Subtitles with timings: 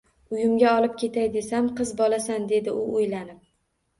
[0.35, 3.39] Uyimga olib ketay desam, qiz bolasan, dedi u o`ylanib